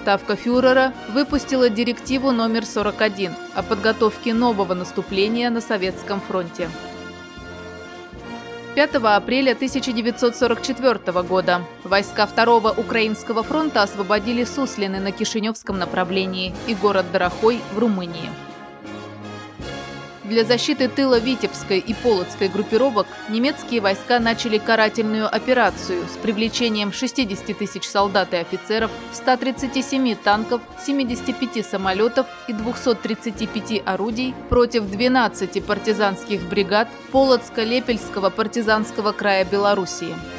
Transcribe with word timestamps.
Ставка 0.00 0.36
фюрера 0.36 0.92
выпустила 1.14 1.70
директиву 1.70 2.30
номер 2.30 2.66
41 2.66 3.34
о 3.54 3.62
подготовке 3.62 4.34
нового 4.34 4.74
наступления 4.74 5.50
на 5.50 5.60
Советском 5.60 6.20
фронте. 6.20 6.68
5 8.76 8.96
апреля 8.96 9.52
1944 9.52 11.22
года 11.22 11.62
войска 11.82 12.26
Второго 12.26 12.68
Украинского 12.68 13.42
фронта 13.42 13.82
освободили 13.82 14.44
Суслины 14.44 15.00
на 15.00 15.12
Кишиневском 15.12 15.78
направлении 15.78 16.54
и 16.66 16.74
город 16.74 17.06
Дорохой 17.10 17.62
в 17.74 17.78
Румынии. 17.78 18.28
Для 20.28 20.44
защиты 20.44 20.88
тыла 20.88 21.20
Витебской 21.20 21.78
и 21.78 21.94
Полоцкой 21.94 22.48
группировок 22.48 23.06
немецкие 23.28 23.80
войска 23.80 24.18
начали 24.18 24.58
карательную 24.58 25.32
операцию 25.32 26.02
с 26.08 26.16
привлечением 26.16 26.92
60 26.92 27.56
тысяч 27.56 27.84
солдат 27.88 28.34
и 28.34 28.36
офицеров, 28.36 28.90
137 29.12 30.16
танков, 30.16 30.62
75 30.84 31.64
самолетов 31.64 32.26
и 32.48 32.52
235 32.52 33.82
орудий 33.86 34.34
против 34.48 34.90
12 34.90 35.64
партизанских 35.64 36.42
бригад 36.48 36.88
Полоцко-Лепельского 37.12 38.30
партизанского 38.30 39.12
края 39.12 39.44
Белоруссии. 39.44 40.35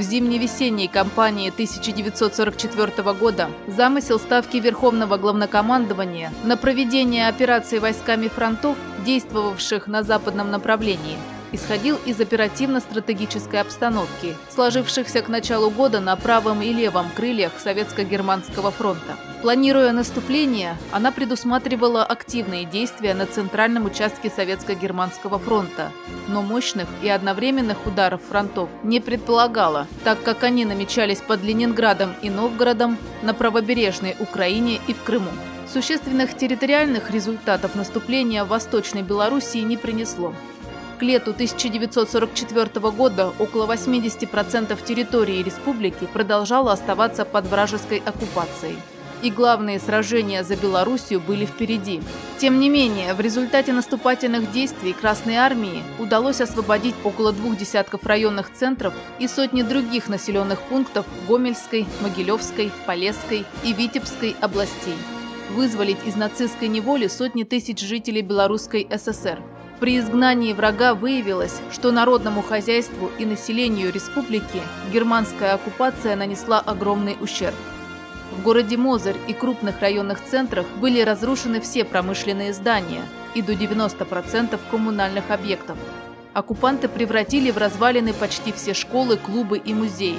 В 0.00 0.02
зимне-весенней 0.02 0.88
кампании 0.88 1.50
1944 1.50 3.12
года 3.12 3.50
замысел 3.66 4.18
Ставки 4.18 4.56
Верховного 4.56 5.18
Главнокомандования 5.18 6.32
на 6.42 6.56
проведение 6.56 7.28
операций 7.28 7.80
войсками 7.80 8.28
фронтов, 8.28 8.78
действовавших 9.04 9.88
на 9.88 10.02
западном 10.02 10.50
направлении, 10.50 11.18
исходил 11.52 11.98
из 12.06 12.20
оперативно-стратегической 12.20 13.60
обстановки, 13.60 14.36
сложившихся 14.48 15.22
к 15.22 15.28
началу 15.28 15.70
года 15.70 16.00
на 16.00 16.16
правом 16.16 16.62
и 16.62 16.72
левом 16.72 17.06
крыльях 17.14 17.52
Советско-Германского 17.64 18.70
фронта. 18.70 19.16
Планируя 19.42 19.92
наступление, 19.92 20.76
она 20.92 21.12
предусматривала 21.12 22.04
активные 22.04 22.64
действия 22.64 23.14
на 23.14 23.26
центральном 23.26 23.86
участке 23.86 24.28
Советско-Германского 24.28 25.38
фронта, 25.38 25.92
но 26.28 26.42
мощных 26.42 26.88
и 27.02 27.08
одновременных 27.08 27.86
ударов 27.86 28.20
фронтов 28.28 28.68
не 28.82 29.00
предполагала, 29.00 29.86
так 30.04 30.22
как 30.22 30.44
они 30.44 30.64
намечались 30.64 31.20
под 31.20 31.42
Ленинградом 31.42 32.14
и 32.22 32.28
Новгородом, 32.28 32.98
на 33.22 33.34
правобережной 33.34 34.14
Украине 34.18 34.80
и 34.86 34.92
в 34.92 35.02
Крыму. 35.02 35.30
Существенных 35.72 36.36
территориальных 36.36 37.10
результатов 37.10 37.74
наступления 37.74 38.44
в 38.44 38.48
Восточной 38.48 39.02
Белоруссии 39.02 39.58
не 39.58 39.76
принесло. 39.76 40.34
К 41.00 41.02
лету 41.02 41.30
1944 41.30 42.90
года 42.90 43.32
около 43.38 43.64
80% 43.64 44.84
территории 44.84 45.42
республики 45.42 46.06
продолжало 46.12 46.72
оставаться 46.72 47.24
под 47.24 47.46
вражеской 47.46 48.02
оккупацией 48.04 48.76
и 49.22 49.30
главные 49.30 49.78
сражения 49.80 50.44
за 50.44 50.56
Белоруссию 50.56 51.20
были 51.20 51.46
впереди. 51.46 52.02
Тем 52.38 52.60
не 52.60 52.68
менее, 52.68 53.14
в 53.14 53.20
результате 53.20 53.72
наступательных 53.72 54.52
действий 54.52 54.92
Красной 54.92 55.36
Армии 55.36 55.82
удалось 55.98 56.42
освободить 56.42 56.94
около 57.04 57.32
двух 57.32 57.56
десятков 57.56 58.04
районных 58.04 58.52
центров 58.52 58.92
и 59.18 59.26
сотни 59.26 59.62
других 59.62 60.08
населенных 60.08 60.60
пунктов 60.62 61.06
Гомельской, 61.26 61.86
Могилевской, 62.02 62.70
Полесской 62.86 63.46
и 63.64 63.72
Витебской 63.72 64.36
областей. 64.40 64.96
Вызволить 65.50 66.06
из 66.06 66.16
нацистской 66.16 66.68
неволи 66.68 67.08
сотни 67.08 67.44
тысяч 67.44 67.80
жителей 67.80 68.22
Белорусской 68.22 68.86
ССР. 68.90 69.42
При 69.80 69.98
изгнании 69.98 70.52
врага 70.52 70.94
выявилось, 70.94 71.62
что 71.72 71.90
народному 71.90 72.42
хозяйству 72.42 73.10
и 73.18 73.24
населению 73.24 73.90
республики 73.90 74.60
германская 74.92 75.54
оккупация 75.54 76.16
нанесла 76.16 76.60
огромный 76.60 77.16
ущерб. 77.18 77.54
В 78.30 78.42
городе 78.42 78.76
Мозырь 78.76 79.16
и 79.26 79.32
крупных 79.32 79.80
районных 79.80 80.22
центрах 80.22 80.66
были 80.76 81.00
разрушены 81.00 81.62
все 81.62 81.84
промышленные 81.84 82.52
здания 82.52 83.00
и 83.34 83.40
до 83.40 83.54
90% 83.54 84.60
коммунальных 84.70 85.30
объектов. 85.30 85.78
Оккупанты 86.34 86.86
превратили 86.86 87.50
в 87.50 87.56
развалины 87.56 88.12
почти 88.12 88.52
все 88.52 88.74
школы, 88.74 89.16
клубы 89.16 89.56
и 89.56 89.72
музеи. 89.72 90.18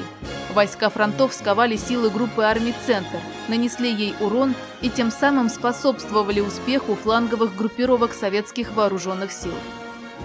Войска 0.53 0.89
фронтов 0.89 1.33
сковали 1.33 1.77
силы 1.77 2.09
группы 2.09 2.43
армий 2.43 2.73
«Центр», 2.85 3.19
нанесли 3.47 3.91
ей 3.91 4.15
урон 4.19 4.53
и 4.81 4.89
тем 4.89 5.09
самым 5.09 5.49
способствовали 5.49 6.41
успеху 6.41 6.95
фланговых 6.95 7.55
группировок 7.55 8.13
советских 8.13 8.73
вооруженных 8.73 9.31
сил. 9.31 9.53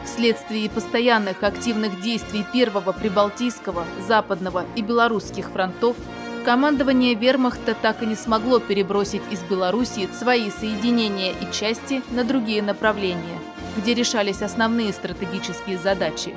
Вследствие 0.04 0.68
постоянных 0.68 1.42
активных 1.42 2.00
действий 2.00 2.44
Первого 2.52 2.92
Прибалтийского, 2.92 3.84
Западного 4.06 4.64
и 4.74 4.82
Белорусских 4.82 5.50
фронтов 5.50 5.96
Командование 6.46 7.14
вермахта 7.14 7.74
так 7.74 8.04
и 8.04 8.06
не 8.06 8.14
смогло 8.14 8.60
перебросить 8.60 9.22
из 9.32 9.42
Белоруссии 9.42 10.08
свои 10.16 10.48
соединения 10.48 11.32
и 11.32 11.52
части 11.52 12.02
на 12.12 12.22
другие 12.22 12.62
направления, 12.62 13.40
где 13.76 13.94
решались 13.94 14.42
основные 14.42 14.92
стратегические 14.92 15.76
задачи. 15.76 16.36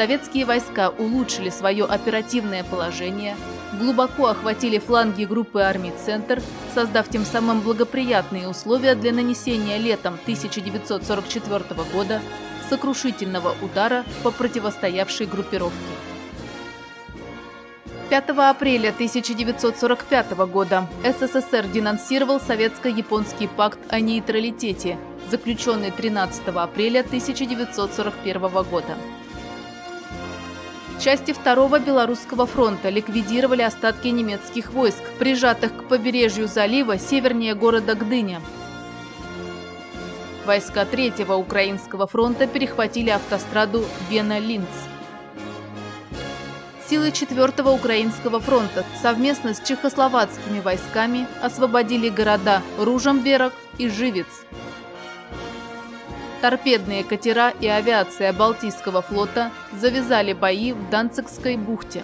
Советские 0.00 0.46
войска 0.46 0.88
улучшили 0.88 1.50
свое 1.50 1.84
оперативное 1.84 2.64
положение, 2.64 3.36
глубоко 3.78 4.28
охватили 4.28 4.78
фланги 4.78 5.26
группы 5.26 5.60
армий 5.60 5.92
«Центр», 6.06 6.40
создав 6.74 7.10
тем 7.10 7.26
самым 7.26 7.60
благоприятные 7.60 8.48
условия 8.48 8.94
для 8.94 9.12
нанесения 9.12 9.76
летом 9.76 10.14
1944 10.14 11.64
года 11.92 12.22
сокрушительного 12.70 13.54
удара 13.60 14.06
по 14.22 14.30
противостоявшей 14.30 15.26
группировке. 15.26 15.76
5 18.08 18.30
апреля 18.38 18.88
1945 18.92 20.30
года 20.50 20.88
СССР 21.04 21.66
денонсировал 21.66 22.40
Советско-японский 22.40 23.48
пакт 23.48 23.80
о 23.90 24.00
нейтралитете, 24.00 24.96
заключенный 25.30 25.90
13 25.90 26.48
апреля 26.48 27.00
1941 27.00 28.40
года. 28.62 28.96
Части 31.00 31.32
Второго 31.32 31.78
Белорусского 31.78 32.44
фронта 32.44 32.90
ликвидировали 32.90 33.62
остатки 33.62 34.08
немецких 34.08 34.74
войск, 34.74 35.02
прижатых 35.18 35.74
к 35.74 35.84
побережью 35.88 36.46
залива 36.46 36.98
севернее 36.98 37.54
города 37.54 37.94
Гдыня. 37.94 38.42
Войска 40.44 40.84
Третьего 40.84 41.36
Украинского 41.36 42.06
фронта 42.06 42.46
перехватили 42.46 43.08
автостраду 43.08 43.86
Вена-Линц. 44.10 44.68
Силы 46.86 47.08
4-го 47.08 47.72
Украинского 47.72 48.38
фронта 48.38 48.84
совместно 49.00 49.54
с 49.54 49.60
чехословацкими 49.66 50.60
войсками 50.60 51.26
освободили 51.40 52.10
города 52.10 52.60
Ружемберг 52.78 53.54
и 53.78 53.88
Живец. 53.88 54.26
Торпедные 56.40 57.04
катера 57.04 57.50
и 57.60 57.66
авиация 57.66 58.32
Балтийского 58.32 59.02
флота 59.02 59.50
завязали 59.78 60.32
бои 60.32 60.72
в 60.72 60.88
Данцигской 60.88 61.56
бухте. 61.56 62.02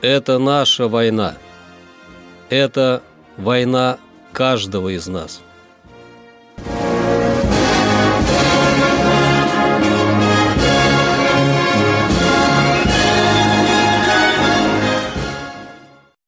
Это 0.00 0.38
наша 0.38 0.88
война. 0.88 1.36
Это 2.50 3.02
война 3.36 3.98
каждого 4.32 4.88
из 4.88 5.06
нас. 5.06 5.40